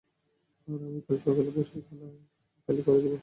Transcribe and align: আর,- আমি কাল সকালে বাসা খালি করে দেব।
আর,- 0.67 0.79
আমি 0.87 0.99
কাল 1.05 1.17
সকালে 1.19 1.51
বাসা 1.55 1.77
খালি 2.69 2.81
করে 2.85 2.99
দেব। 3.03 3.13